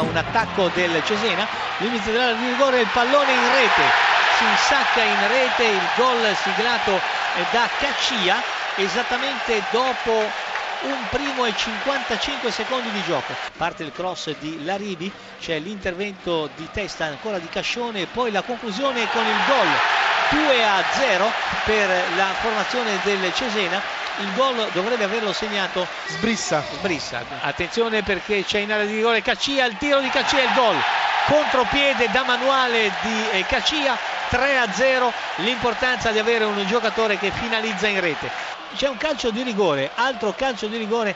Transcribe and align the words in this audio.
un 0.00 0.16
attacco 0.16 0.68
del 0.68 1.02
Cesena, 1.04 1.46
limite 1.78 2.10
dell'area 2.10 2.36
rigore, 2.36 2.80
il 2.80 2.88
pallone 2.92 3.32
in 3.32 3.50
rete, 3.52 3.82
si 4.36 4.44
insacca 4.44 5.02
in 5.02 5.28
rete 5.28 5.64
il 5.64 5.88
gol 5.96 6.34
siglato 6.36 7.00
da 7.50 7.68
Caccia 7.78 8.42
esattamente 8.76 9.62
dopo 9.70 10.12
un 10.82 11.08
primo 11.08 11.46
e 11.46 11.54
55 11.56 12.50
secondi 12.50 12.90
di 12.90 13.02
gioco. 13.02 13.34
Parte 13.56 13.82
il 13.82 13.92
cross 13.92 14.36
di 14.38 14.62
Larivi, 14.64 15.10
c'è 15.40 15.58
l'intervento 15.58 16.50
di 16.54 16.68
testa 16.70 17.06
ancora 17.06 17.38
di 17.38 17.48
Cascione 17.48 18.02
e 18.02 18.06
poi 18.06 18.30
la 18.30 18.42
conclusione 18.42 19.08
con 19.10 19.26
il 19.26 19.44
gol 19.46 19.68
2 20.30 20.64
a 20.64 20.82
0 20.92 21.32
per 21.64 21.88
la 22.16 22.34
formazione 22.40 22.98
del 23.02 23.32
Cesena. 23.32 23.80
Il 24.18 24.32
gol 24.34 24.68
dovrebbe 24.72 25.04
averlo 25.04 25.32
segnato 25.32 25.86
Sbrissa. 26.06 26.64
Sbrissa. 26.72 27.22
Attenzione 27.40 28.02
perché 28.02 28.44
c'è 28.44 28.60
in 28.60 28.72
area 28.72 28.86
di 28.86 28.94
rigore 28.96 29.22
Caccia, 29.22 29.64
il 29.64 29.76
tiro 29.76 30.00
di 30.00 30.08
Caccia 30.08 30.40
il 30.40 30.52
gol. 30.54 30.76
Contropiede 31.26 32.08
da 32.10 32.22
manuale 32.24 32.92
di 33.02 33.44
Caccia 33.46 33.98
3 34.28 34.58
a 34.58 34.72
0 34.72 35.12
l'importanza 35.36 36.10
di 36.10 36.18
avere 36.18 36.44
un 36.44 36.64
giocatore 36.66 37.18
che 37.18 37.30
finalizza 37.30 37.86
in 37.86 38.00
rete 38.00 38.30
c'è 38.74 38.88
un 38.88 38.96
calcio 38.96 39.30
di 39.30 39.42
rigore 39.42 39.90
altro 39.94 40.34
calcio 40.34 40.66
di 40.66 40.76
rigore 40.76 41.14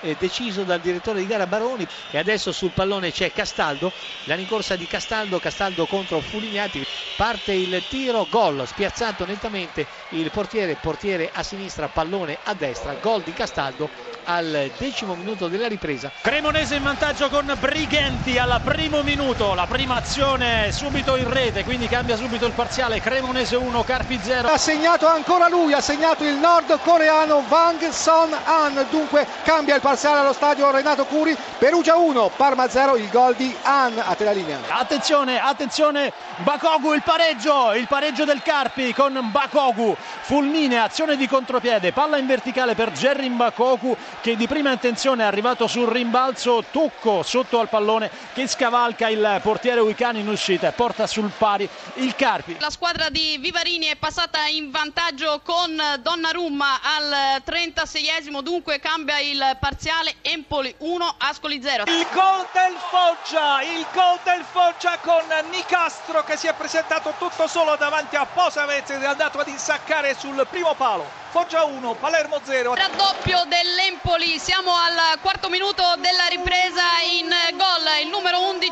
eh, 0.00 0.16
deciso 0.18 0.62
dal 0.64 0.80
direttore 0.80 1.20
di 1.20 1.26
gara 1.26 1.46
Baroni 1.46 1.86
e 2.10 2.18
adesso 2.18 2.52
sul 2.52 2.70
pallone 2.70 3.12
c'è 3.12 3.32
Castaldo 3.32 3.92
la 4.24 4.34
rincorsa 4.34 4.76
di 4.76 4.86
Castaldo 4.86 5.38
Castaldo 5.38 5.86
contro 5.86 6.20
Fulignati 6.20 6.84
parte 7.16 7.52
il 7.52 7.82
tiro 7.88 8.26
gol 8.30 8.66
spiazzato 8.66 9.26
nettamente 9.26 9.86
il 10.10 10.30
portiere 10.30 10.76
portiere 10.80 11.30
a 11.32 11.42
sinistra 11.42 11.88
pallone 11.88 12.38
a 12.44 12.54
destra 12.54 12.94
gol 12.94 13.22
di 13.22 13.32
Castaldo 13.32 13.88
al 14.24 14.70
decimo 14.76 15.14
minuto 15.14 15.48
della 15.48 15.66
ripresa. 15.66 16.12
Cremonese 16.20 16.76
in 16.76 16.82
vantaggio 16.82 17.28
con 17.30 17.52
Brighenti 17.58 18.38
al 18.38 18.60
primo 18.62 19.02
minuto, 19.02 19.54
la 19.54 19.66
prima 19.66 19.96
azione 19.96 20.70
subito 20.72 21.16
in 21.16 21.28
rete, 21.28 21.64
quindi 21.64 21.88
cambia 21.88 22.16
subito 22.16 22.46
il 22.46 22.52
parziale, 22.52 23.00
Cremonese 23.00 23.56
1, 23.56 23.82
Carpi 23.82 24.20
0. 24.22 24.48
Ha 24.48 24.58
segnato 24.58 25.08
ancora 25.08 25.48
lui, 25.48 25.72
ha 25.72 25.80
segnato 25.80 26.24
il 26.24 26.34
nordcoreano 26.34 27.44
Wang 27.48 27.88
Son 27.88 28.32
An, 28.44 28.86
dunque 28.90 29.26
cambia 29.42 29.74
il 29.74 29.80
parziale 29.80 29.89
allo 29.90 30.32
stadio 30.32 30.70
Renato 30.70 31.04
Curi, 31.04 31.36
Perugia 31.58 31.96
1, 31.96 32.30
Parma 32.36 32.68
0, 32.68 32.94
il 32.96 33.10
gol 33.10 33.34
di 33.34 33.52
An 33.62 33.98
a 33.98 34.14
te 34.14 34.22
la 34.22 34.30
linea. 34.30 34.60
Attenzione, 34.68 35.40
attenzione, 35.40 36.12
Bakogu 36.44 36.92
il 36.92 37.02
pareggio, 37.02 37.72
il 37.74 37.88
pareggio 37.88 38.24
del 38.24 38.40
Carpi 38.40 38.94
con 38.94 39.18
Bakogu, 39.32 39.96
fulminea, 40.20 40.84
azione 40.84 41.16
di 41.16 41.26
contropiede, 41.26 41.90
palla 41.90 42.18
in 42.18 42.28
verticale 42.28 42.76
per 42.76 42.92
Jerry 42.92 43.28
Bakogu 43.30 43.96
che 44.20 44.36
di 44.36 44.46
prima 44.46 44.70
intenzione 44.70 45.24
è 45.24 45.26
arrivato 45.26 45.66
sul 45.66 45.88
rimbalzo, 45.88 46.62
tocco 46.70 47.24
sotto 47.24 47.58
al 47.58 47.68
pallone 47.68 48.10
che 48.32 48.46
scavalca 48.46 49.08
il 49.08 49.40
portiere 49.42 49.80
Uicani 49.80 50.20
in 50.20 50.28
uscita 50.28 50.68
e 50.68 50.72
porta 50.72 51.08
sul 51.08 51.32
pari 51.36 51.68
il 51.94 52.14
Carpi. 52.14 52.58
La 52.60 52.70
squadra 52.70 53.08
di 53.08 53.38
Vivarini 53.40 53.86
è 53.86 53.96
passata 53.96 54.46
in 54.46 54.70
vantaggio 54.70 55.40
con 55.42 55.76
Donnarumma 56.00 56.80
al 56.80 57.42
36esimo, 57.44 58.40
dunque 58.40 58.78
cambia 58.78 59.18
il 59.18 59.56
parziale 59.80 60.16
Empoli 60.20 60.74
1, 60.76 61.14
Ascoli 61.16 61.62
0. 61.62 61.84
Il 61.86 62.06
gol 62.12 62.46
del 62.52 62.76
Foggia, 62.90 63.62
il 63.62 63.86
gol 63.94 64.18
del 64.24 64.44
Foggia 64.44 64.98
con 64.98 65.24
Nicastro 65.50 66.22
che 66.22 66.36
si 66.36 66.46
è 66.46 66.52
presentato 66.52 67.14
tutto 67.16 67.46
solo 67.46 67.76
davanti 67.76 68.16
a 68.16 68.26
Posavez 68.26 68.90
ed 68.90 69.02
è 69.02 69.06
andato 69.06 69.38
ad 69.38 69.48
insaccare 69.48 70.14
sul 70.18 70.46
primo 70.50 70.74
palo. 70.74 71.08
Foggia 71.30 71.64
1, 71.64 71.94
Palermo 71.94 72.40
0. 72.42 72.74
Raddoppio 72.74 73.44
dell'Empoli, 73.46 74.38
siamo 74.38 74.74
al 74.74 75.18
quarto 75.20 75.48
minuto 75.48 75.82
della 75.96 76.26
ripresa 76.28 76.82
in 77.08 77.32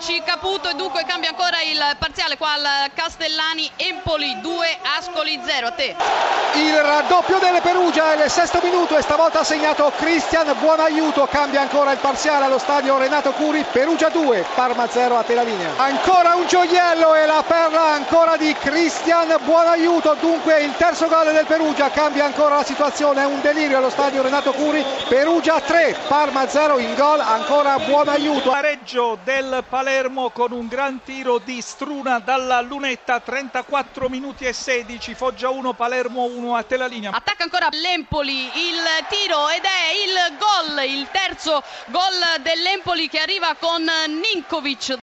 16 0.08 0.22
Caputo 0.24 0.70
e 0.70 0.74
dunque 0.74 1.04
cambia 1.04 1.28
ancora 1.28 1.60
il 1.60 1.96
parziale 1.98 2.38
qua 2.38 2.54
al 2.54 2.90
Castellani 2.94 3.70
Empoli 3.76 4.40
2 4.40 4.78
Ascoli 4.96 5.38
0 5.44 5.66
a 5.66 5.70
te. 5.72 5.94
Il 6.54 6.80
raddoppio 6.80 7.38
delle 7.38 7.60
Perugia 7.60 8.14
il 8.14 8.30
sesto 8.30 8.58
minuto 8.62 8.96
e 8.96 9.02
stavolta 9.02 9.40
ha 9.40 9.44
segnato 9.44 9.92
Cristian 9.98 10.56
Buonaiuto 10.58 11.26
cambia 11.26 11.60
ancora 11.60 11.92
il 11.92 11.98
parziale 11.98 12.46
allo 12.46 12.56
stadio 12.58 12.96
Renato 12.96 13.32
Curi. 13.32 13.62
Perugia 13.70 14.08
2 14.08 14.46
Parma 14.54 14.88
0 14.88 15.18
a 15.18 15.22
te 15.24 15.34
la 15.34 15.42
linea. 15.42 15.72
Ancora 15.76 16.36
un 16.36 16.46
gioiello 16.46 17.14
e 17.14 17.26
la 17.26 17.44
perla 17.46 17.88
ancora 17.88 18.38
di 18.38 18.54
Cristian 18.54 19.36
Buonaiuto 19.42 20.16
dunque 20.20 20.62
il 20.62 20.74
terzo 20.76 21.06
gol 21.08 21.32
del 21.32 21.44
Perugia. 21.44 21.90
Cambia 21.90 22.24
ancora 22.24 22.56
la 22.56 22.64
situazione. 22.64 23.20
È 23.20 23.26
un 23.26 23.42
delirio 23.42 23.76
allo 23.76 23.90
stadio 23.90 24.22
Renato 24.22 24.52
Curi. 24.52 24.82
Perugia 25.06 25.60
3 25.60 25.96
Parma 26.08 26.48
0 26.48 26.78
in 26.78 26.94
gol. 26.94 27.20
Ancora 27.20 27.78
Buonaiuto 27.78 28.48
pareggio 28.48 29.18
con 30.32 30.52
un 30.52 30.68
gran 30.68 31.02
tiro 31.02 31.38
di 31.38 31.60
Struna 31.60 32.20
dalla 32.20 32.60
lunetta, 32.60 33.18
34 33.18 34.08
minuti 34.08 34.44
e 34.44 34.52
16, 34.52 35.14
Foggia 35.14 35.48
1, 35.48 35.72
Palermo 35.72 36.22
1 36.22 36.54
a 36.54 36.62
te 36.62 36.76
la 36.76 36.86
linea. 36.86 37.10
Attacca 37.10 37.42
ancora 37.42 37.66
l'Empoli, 37.72 38.44
il 38.44 38.78
tiro 39.08 39.48
ed 39.48 39.64
è 39.64 39.90
il 40.06 40.36
gol, 40.38 40.84
il 40.84 41.08
terzo 41.10 41.60
gol 41.86 42.40
dell'Empoli 42.42 43.08
che 43.08 43.18
arriva 43.18 43.56
con 43.58 43.84
Ninkovic. 44.06 44.96